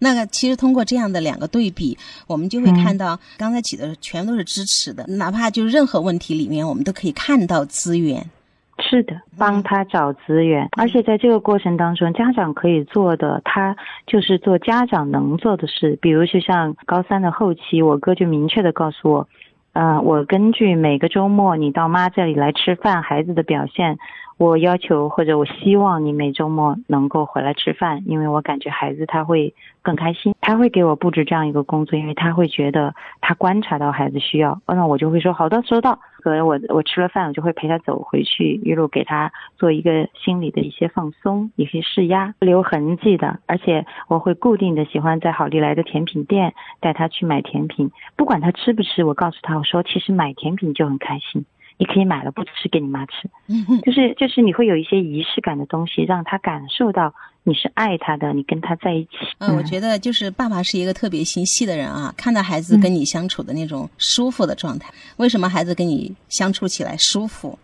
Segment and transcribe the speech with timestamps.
[0.00, 1.96] 那个其实通过这样的两个对比，
[2.26, 8.26] 我们就会看到刚才举的全都是支持的，哪怕就是任何问题里面，我们都可以看到资源。
[8.82, 13.76] 是的，帮他找资源，而且在这个过程当中，家长可以做的，他
[14.06, 15.98] 就是做家长能做的事。
[16.00, 19.28] 比如，就像高三的后期，我哥就明确的告诉我，
[19.72, 23.98] 嗯，我根据每个周末你到妈这里来吃饭，孩子的表现。
[24.36, 51.44] 我要求或者我希望你每周末能够回来吃饭，因为我感觉孩子他会更开心，他会给我布置这样一个工作，因为他会觉得他观察到孩子需要，那我就会说好的收到，可能我我吃了饭，我就会陪他走回去，一路给他做一个心理的一些放松，一些释压，留痕迹的，而且我会固定的喜欢在好利来的甜品店带他去买甜品，不管他吃不吃，我告诉他我说其实买甜品就很开心。
[51.78, 53.30] 你可以买了不吃给你妈吃，
[53.86, 59.10] 就是就是你会有一些仪式感的东西，让他感受到你是爱他的，你跟他在一起。
[59.38, 64.92] 嗯，我觉得就是爸爸是一个特别心细的人啊，看到孩子跟你相处的那种舒服的状态。
[65.16, 67.58] 为什么孩子跟你相处起来舒服？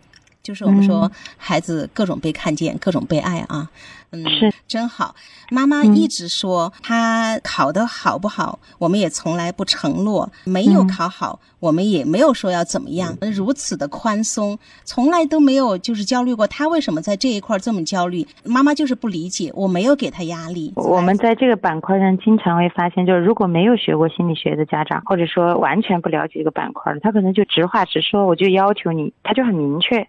[0.47, 3.69] 就是我们说孩子各种被看见，各种被爱啊。
[4.11, 5.13] 嗯，是真好。
[5.49, 13.17] 妈妈一直说他考得好不好，我们也从来不承诺；没有考好，我们也没有说要怎么样。
[13.35, 16.47] 如此的宽松，从来都没有就是焦虑过。
[16.47, 18.25] 他为什么在这一块这么焦虑？
[18.45, 19.51] 妈妈就是不理解。
[19.53, 20.71] 我没有给他压力。
[20.77, 30.07] 我们在这个板块上经常会发现，就是如果没有学过心理学的家长，或者说完全不了解这个板块的，他可能就直话直说，我就要求你，他就很明确。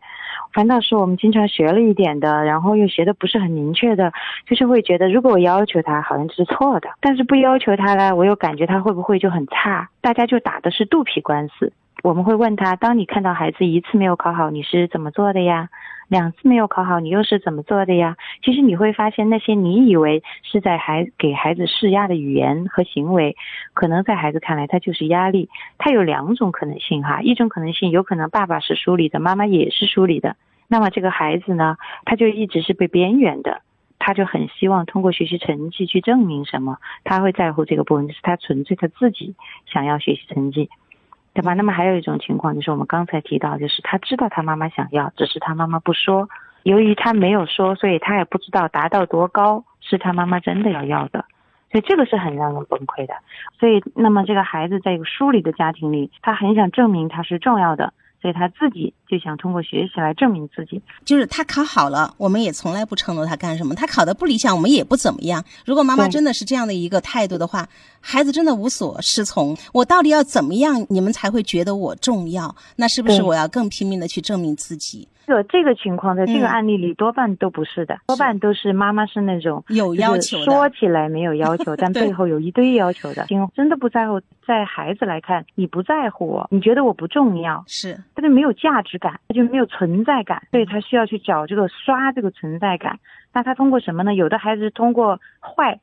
[0.52, 4.12] 反倒是我们经常学了一点的，然后又学的不是很明确的，
[4.46, 9.88] 就是会觉得如果我要求他，好像是错的；但是不要求他呢，我又感觉他会不会就很差？
[10.00, 11.72] 大家就打的是肚皮官司。
[12.02, 15.68] 我们会问他：当你看到孩子一次没有考好，你是怎么做的呀？
[16.06, 18.16] 两次没有考好，你又是怎么做的呀？
[18.42, 23.36] 其实你会发现，那些你以为是在孩给孩子施压的语言和行为，
[23.74, 25.50] 可能在孩子看来，他就是压力。
[25.76, 30.36] 他有两种可能性哈，一种可能性有可能爸爸是疏离的，妈妈也是疏离的。
[30.68, 33.62] 那么这个孩子呢，他就一直是被边缘的，
[33.98, 39.34] 他就很希望通过学习成绩去证明什么，他会在乎这个部分，就是他纯粹他自己
[39.66, 40.70] 想要学习成绩。
[41.34, 41.54] 对吧？
[41.54, 46.28] 那么还有一种情况，就是我们刚才提到，就是他知道他妈妈想要，只是他妈妈不说。
[46.64, 51.24] 由于他没有说，所以他也不知道达到多高是他妈妈真的要要的。
[51.70, 53.14] 所以这个是很让人崩溃的。
[53.60, 57.92] 所以，那么这个孩子在一个疏离的家庭里，他很想证明他是重要的。
[58.20, 65.44] 所以他自己就想通过学习来证明自己，就是他考好了，我们也从来不承诺他干什么；他考的不理想，我们也不怎么样。
[65.64, 67.68] 如果妈妈真的是这样的一个态度的话，
[68.00, 69.56] 孩子真的无所适从。
[69.72, 72.54] 我到底要怎么样，你们才会觉得我重要？
[72.76, 75.06] 那是不是我要更拼命的去证明自己？
[75.28, 83.26] 这这个情况，在这个案例里多半都不是的，多半都是妈妈是那种有要求，说起来没有要求， 但背后有一堆要求的。
[83.54, 92.98] 真的不在乎，在孩子来看，你不在乎我，你觉得我不重要，是他就没有价值感，他就没有存在感，所以他需要去找这个刷这个存在感。
[93.34, 94.14] 那他通过什么呢？
[94.14, 95.78] 有的孩子通过坏，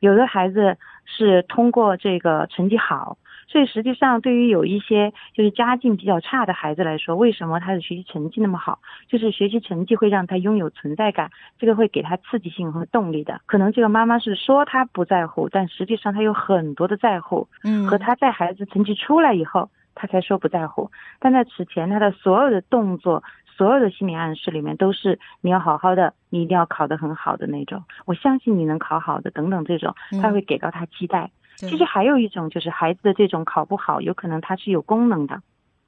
[0.00, 3.18] 有的孩子是通过这个成绩好。
[3.48, 8.80] 所以实际上，对于有一些就是家境比较差的孩子来说，为什么他的学习成绩那么好？
[9.08, 13.40] 就是学习成绩会让他拥有存在感，这个会给他刺激性和动力的。
[13.46, 17.48] 可能这个妈妈是说他不在乎，但实际上他有很多的在乎。
[17.62, 20.90] 嗯，和他在孩子成绩出来以后，他才说不在乎。
[21.20, 23.22] 但在此前，他的所有的动作、
[23.56, 27.84] 所有的心理暗示里面，都是你要好好的，你一定要考得很好的那种。
[28.04, 31.30] 我相信你能考好的，等等这种，他会给到他期待。
[31.56, 35.40] 其实还有一种，就是孩子的这种考不好，有可能他是有功能的。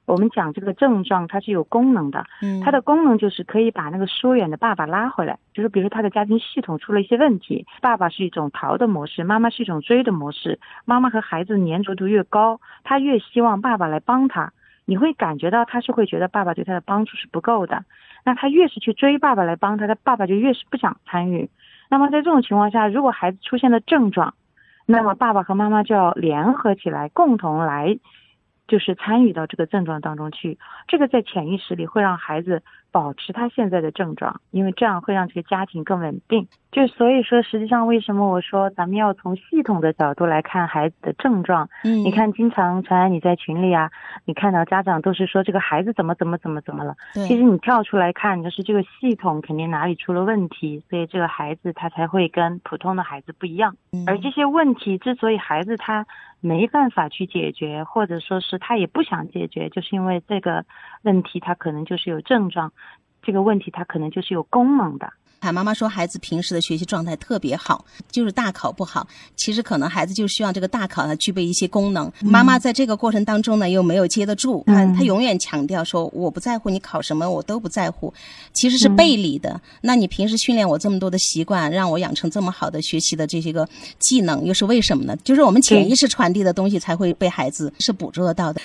[0.05, 2.25] 我们讲这个症状，它是有功能的。
[2.41, 5.37] 嗯，它的功能就是可以把那个疏远的爸爸拉回来。
[5.53, 10.59] 就是比如说他的家庭系统出了一些问题，爸爸是一种逃的模式，妈妈是一种追的模式。
[10.83, 14.51] 妈妈和孩子粘着度越高，他越希望爸爸来帮他。
[14.85, 17.85] 你会感觉到他是会觉得爸爸对他的帮助是不够的。
[18.25, 21.47] 那他越是去追爸爸来帮他，他爸爸就越是不想参与。
[21.87, 24.33] 那么在这种情况下，如果孩子出现了症状，
[24.91, 27.99] 那么爸爸和妈妈就要联合起来，共同来，
[28.67, 30.57] 就是参与到这个症状当中去。
[30.87, 32.63] 这个在潜意识里会让孩子。
[32.91, 36.47] 保持他现在的症状，因为这样会让这个家庭更稳定。
[36.71, 41.67] 就所以说，实际上为什么我说咱们要从系统的角度来看孩子的症状？
[41.83, 43.89] 嗯，你看，经常传来你在群里啊，
[44.25, 46.95] 你看到家长都是说这个孩子怎么怎么怎么怎么了。
[47.13, 53.75] 其实你跳出来看，就是这个系统肯定哪里出了问题，所以这个孩子他才会跟普通的孩子不一样。
[54.05, 56.05] 而这些问题之所以孩子他
[56.39, 60.63] 没办法去解决，或者说是他也不想解决，就是因为这个
[61.01, 62.71] 问题他可能就是有症状。
[63.29, 65.07] 这个问题它可能就是有功能的，
[65.39, 69.07] 海妈妈说孩子平时的学习状态特别好，就是大考不好。
[69.35, 72.11] 其实可能孩子就希望这个大考呢具备一些功能。
[72.21, 78.11] 妈妈在这个过程当中呢又没有接得住，她她永远强调说我不在乎你考什么，我都不在乎，
[78.51, 79.61] 其实是背离的。
[79.81, 85.15] 那你平时训练我这么多的习惯，让我养成这么好的学习的这些个技能，又是为什么呢？
[85.23, 88.59] 就是我们潜意识传递的东西才会被孩子是捕捉到的。